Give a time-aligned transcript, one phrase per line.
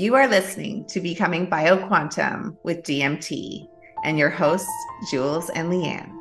[0.00, 3.68] You are listening to Becoming BioQuantum with DMT
[4.02, 4.72] and your hosts,
[5.10, 6.18] Jewels and Liane.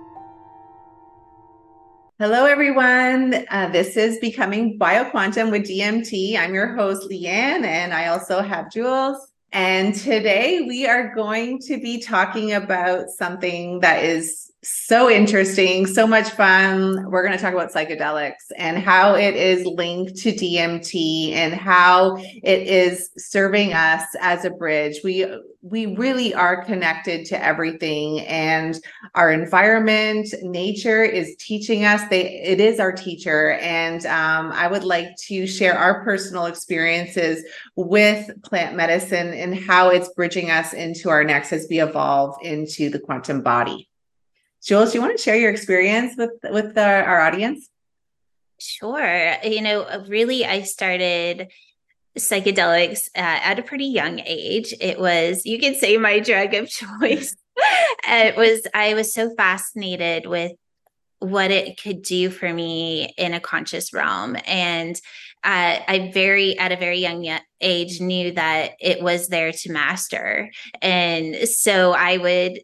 [2.19, 3.45] Hello, everyone.
[3.49, 6.37] Uh, this is Becoming BioQuantum with DMT.
[6.37, 9.31] I'm your host, Liane, and I also have Jewels.
[9.53, 16.05] And today we are going to be talking about something that is so interesting, so
[16.05, 17.09] much fun.
[17.09, 22.17] We're going to talk about psychedelics and how it is linked to DMT and how
[22.17, 24.99] it is serving us as a bridge.
[25.03, 25.25] We
[25.61, 28.79] we really are connected to everything and
[29.15, 32.01] our environment, nature is teaching us.
[32.09, 37.43] They it is our teacher, and um, I would like to share our personal experiences
[37.75, 42.89] with plant medicine and how it's bridging us into our next as we evolve into
[42.89, 43.89] the quantum body.
[44.63, 47.69] Jewels, do you want to share your experience with with the, our audience?
[48.59, 49.35] Sure.
[49.43, 51.47] You know, really, I started
[52.17, 54.73] psychedelics uh, at a pretty young age.
[54.79, 57.35] It was, you could say, my drug of choice.
[58.07, 60.53] it was, I was so fascinated with
[61.19, 64.37] what it could do for me in a conscious realm.
[64.45, 64.95] And
[65.43, 70.51] uh, I very, at a very young age, knew that it was there to master.
[70.81, 72.59] And so I would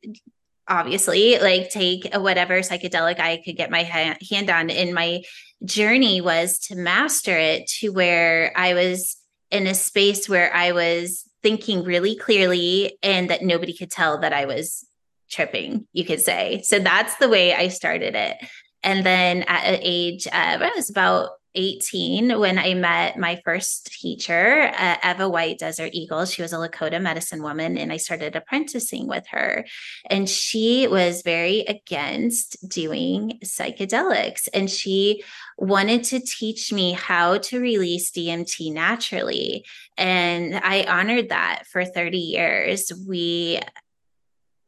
[0.68, 4.70] obviously like take whatever psychedelic I could get my ha- hand on.
[4.70, 5.24] And my
[5.64, 9.18] journey was to master it to where I was
[9.52, 14.34] in a space where I was thinking really clearly and that nobody could tell that
[14.34, 14.86] I was
[15.30, 16.62] tripping, you could say.
[16.64, 18.38] So that's the way I started it.
[18.84, 24.72] And then at an age, I was about 18 when I met my first teacher,
[24.78, 26.26] uh, Eva White Desert Eagle.
[26.26, 29.66] She was a Lakota medicine woman, and I started apprenticing with her.
[30.10, 34.48] And she was very against doing psychedelics.
[34.54, 35.24] And she
[35.58, 39.66] wanted to teach me how to release DMT naturally.
[39.98, 42.92] And I honored that for 30 years.
[43.08, 43.62] We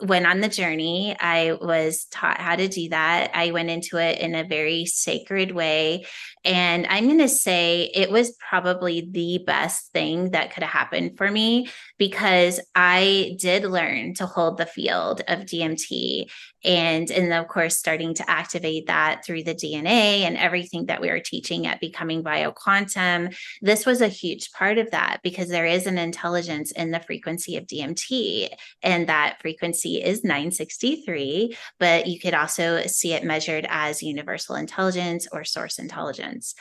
[0.02, 1.16] went on the journey.
[1.20, 3.32] I was taught how to do that.
[3.34, 6.06] I went into it in a very sacred way.
[6.46, 11.18] And I'm going to say it was probably the best thing that could have happened
[11.18, 16.30] for me because I did learn to hold the field of DMT
[16.64, 21.10] and and of course starting to activate that through the DNA and everything that we
[21.10, 23.36] are teaching at becoming bioquantum.
[23.62, 27.58] This was a huge part of that because there is an intelligence in the frequency
[27.58, 28.50] of DMT
[28.82, 35.28] and that frequency is 963, but you could also see it measured as universal intelligence
[35.32, 36.56] or source intelligence.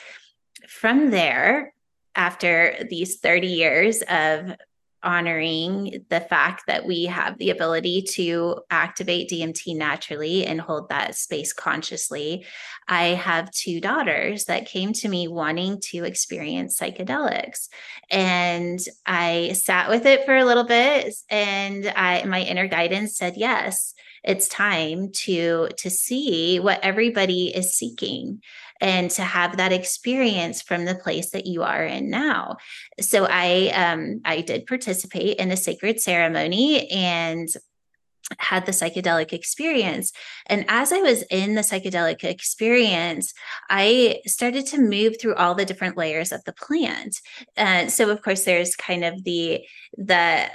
[0.69, 1.73] From there,
[2.15, 4.57] after these 30 years of
[5.07, 11.15] honoring the fact that we have the ability to activate DMT naturally and hold that
[11.15, 12.45] space consciously.
[12.89, 17.69] I have two daughters that came to me wanting to experience psychedelics.
[18.11, 23.35] And I sat with it for a little bit and I my inner guidance said
[23.37, 23.95] yes
[24.27, 28.43] it's time to to see what everybody is seeking
[28.81, 32.57] and to have that experience from the place that you are in now
[33.01, 37.49] so i um i did participate in a sacred ceremony and
[38.39, 40.13] had the psychedelic experience.
[40.47, 43.33] And as I was in the psychedelic experience,
[43.71, 47.21] I started to move through all the different layers of the plant.
[47.57, 49.65] Uh, so, of course, there's kind of the
[49.97, 50.51] the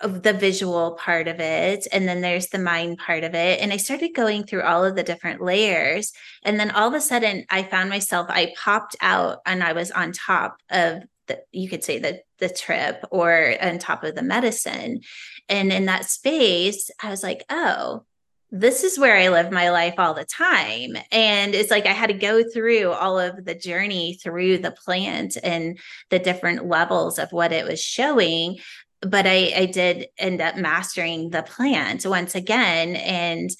[0.00, 3.72] of the visual part of it and then there's the mind part of it and
[3.72, 6.12] i started going through all of the different layers
[6.44, 9.90] and then all of a sudden i found myself i popped out and i was
[9.90, 14.22] on top of the you could say the the trip or on top of the
[14.22, 15.00] medicine
[15.48, 18.04] and in that space i was like oh
[18.50, 20.96] this is where I live my life all the time.
[21.12, 25.36] And it's like I had to go through all of the journey through the plant
[25.42, 28.58] and the different levels of what it was showing
[29.00, 32.96] but I, I did end up mastering the plant once again.
[32.96, 33.50] And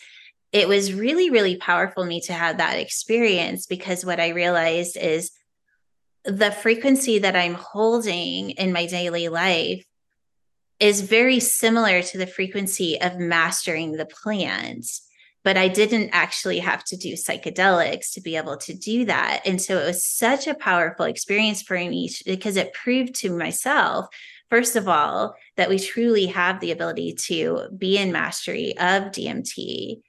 [0.53, 4.97] it was really, really powerful for me to have that experience because what I realized
[4.97, 5.31] is
[6.25, 9.85] the frequency that I'm holding in my daily life
[10.81, 14.87] is very similar to the frequency of mastering the plant.
[15.45, 19.43] But I didn't actually have to do psychedelics to be able to do that.
[19.47, 24.09] And so it was such a powerful experience for me because it proved to myself
[24.51, 30.01] first of all, that we truly have the ability to be in mastery of DMT,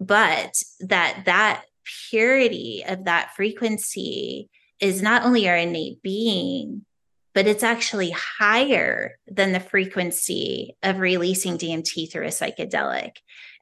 [0.00, 1.64] but that that
[2.10, 4.48] purity of that frequency
[4.80, 6.84] is not only our innate being,
[7.34, 13.16] but it's actually higher than the frequency of releasing DMT through a psychedelic.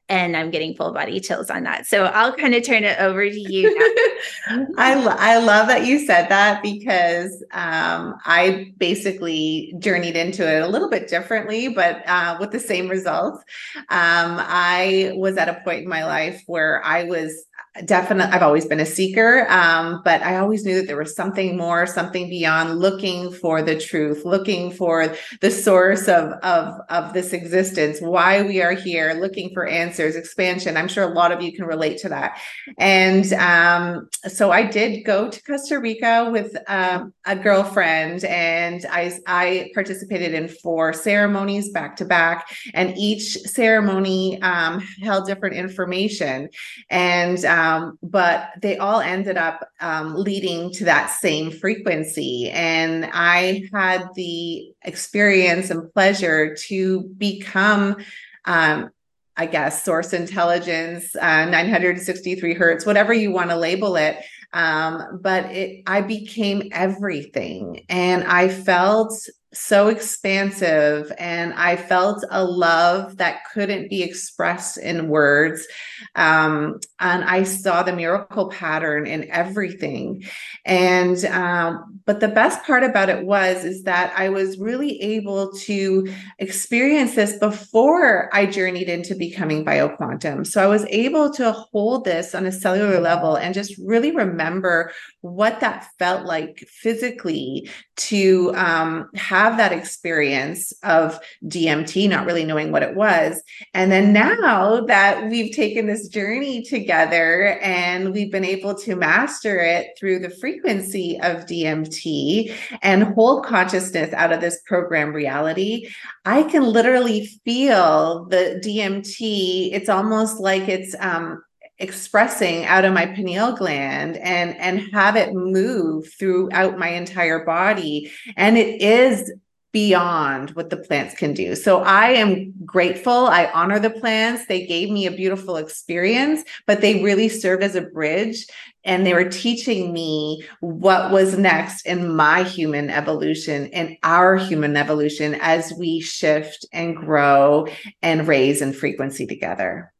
[0.07, 1.87] And I'm getting full body chills on that.
[1.87, 3.69] So I'll kind of turn it over to you.
[4.77, 10.67] I I love that you said that because um, I basically journeyed into it a
[10.67, 13.43] little bit differently, but uh, with the same results.
[13.89, 17.45] Um, I was at a point in my life where I was
[17.83, 21.57] definitely i've always been a seeker um, but i always knew that there was something
[21.57, 27.33] more something beyond looking for the truth looking for the source of of of this
[27.33, 31.53] existence why we are here looking for answers expansion i'm sure a lot of you
[31.53, 32.37] can relate to that
[32.77, 39.11] and um, so i did go to costa rica with um, a girlfriend and i
[39.27, 46.49] i participated in four ceremonies back to back and each ceremony um, held different information
[46.89, 52.49] and um, but they all ended up um, leading to that same frequency.
[52.49, 57.97] And I had the experience and pleasure to become.
[58.45, 58.89] Um,
[59.37, 64.17] I guess source intelligence, uh, 963 hertz, whatever you want to label it.
[64.53, 69.13] Um, but it, I became everything, and I felt
[69.55, 75.67] so expansive and i felt a love that couldn't be expressed in words
[76.15, 80.23] um, and i saw the miracle pattern in everything.
[80.65, 85.51] And um, but the best part about it was is that i was really able
[85.53, 86.07] to
[86.39, 90.45] experience this before i journeyed into becoming bioquantum.
[90.45, 94.91] So i was able to hold this on a cellular level and just really remember
[95.21, 102.71] what that felt like physically to um, have that experience of DMT, not really knowing
[102.71, 103.41] what it was.
[103.73, 109.59] And then now that we've taken this journey together and we've been able to master
[109.59, 115.89] it through the frequency of DMT and hold consciousness out of this program reality,
[116.25, 119.69] I can literally feel the DMT.
[119.73, 121.43] It's almost like it's um,
[121.79, 128.11] expressing out of my pineal gland and and have it move throughout my entire body
[128.37, 129.31] and it is
[129.75, 131.53] beyond what the plants can do.
[131.53, 133.27] So I am grateful.
[133.27, 134.45] I honor the plants.
[134.45, 138.47] They gave me a beautiful experience, but they really served as a bridge
[138.85, 144.77] and they were teaching me what was next in my human evolution in our human
[144.77, 147.67] evolution as we shift and grow
[148.01, 149.91] and raise in frequency together.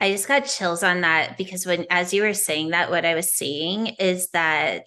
[0.00, 3.14] I just got chills on that because when, as you were saying that, what I
[3.14, 4.86] was seeing is that,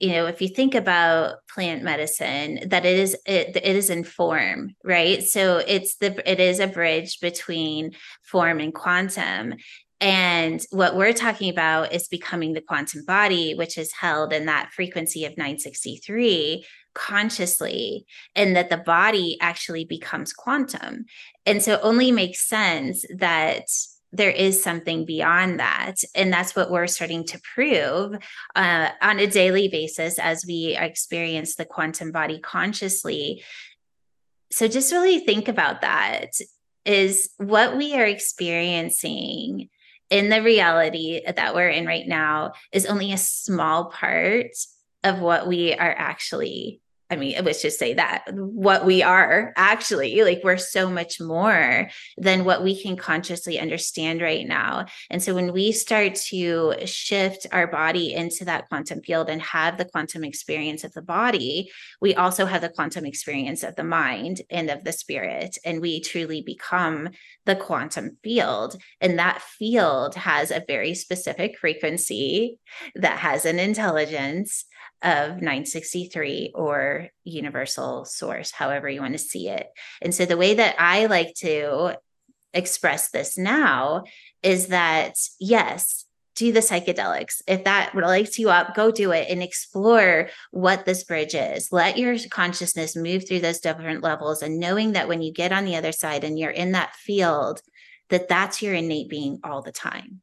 [0.00, 4.02] you know, if you think about plant medicine, that it is it, it is in
[4.02, 5.22] form, right?
[5.22, 9.54] So it's the it is a bridge between form and quantum.
[10.00, 14.72] And what we're talking about is becoming the quantum body, which is held in that
[14.72, 16.64] frequency of 963
[16.94, 21.04] consciously, and that the body actually becomes quantum.
[21.46, 23.66] And so it only makes sense that
[24.12, 25.96] there is something beyond that.
[26.14, 28.16] And that's what we're starting to prove
[28.56, 33.42] uh, on a daily basis as we experience the quantum body consciously.
[34.50, 36.30] So just really think about that
[36.84, 39.68] is what we are experiencing
[40.10, 44.52] in the reality that we're in right now is only a small part
[45.04, 50.22] of what we are actually I mean, let's just say that what we are actually
[50.22, 51.88] like we're so much more
[52.18, 54.84] than what we can consciously understand right now.
[55.08, 59.78] And so when we start to shift our body into that quantum field and have
[59.78, 61.70] the quantum experience of the body,
[62.02, 65.56] we also have the quantum experience of the mind and of the spirit.
[65.64, 67.08] And we truly become
[67.46, 68.76] the quantum field.
[69.00, 72.58] And that field has a very specific frequency
[72.94, 74.66] that has an intelligence
[75.02, 79.68] of 963 or universal source, however you want to see it.
[80.02, 81.96] And so the way that I like to
[82.52, 84.04] express this now
[84.42, 87.42] is that yes, do the psychedelics.
[87.46, 91.72] If that lights you up, go do it and explore what this bridge is.
[91.72, 95.64] Let your consciousness move through those different levels and knowing that when you get on
[95.64, 97.60] the other side and you're in that field,
[98.10, 100.22] that that's your innate being all the time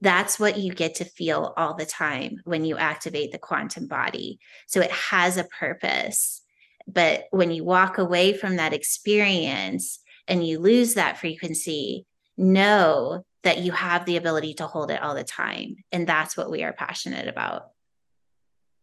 [0.00, 4.38] that's what you get to feel all the time when you activate the quantum body.
[4.66, 6.42] So it has a purpose.
[6.86, 13.58] But when you walk away from that experience and you lose that frequency, know that
[13.58, 15.76] you have the ability to hold it all the time.
[15.92, 17.70] And that's what we are passionate about.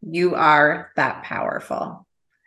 [0.01, 2.05] You are that powerful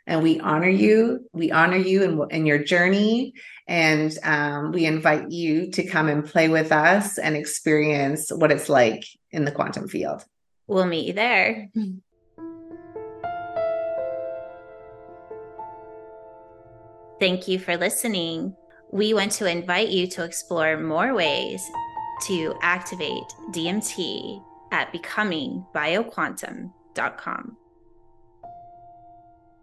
[0.08, 1.28] and we honor you.
[1.34, 3.34] We honor you in, in your journey.
[3.68, 8.70] And um, we invite you to come and play with us and experience what it's
[8.70, 10.24] like in the quantum field.
[10.66, 11.68] We'll meet you there.
[17.20, 18.56] Thank you for listening.
[18.90, 21.62] we want to invite you to explore more ways
[22.26, 27.56] to activate DMT at becomingbioquantum.com.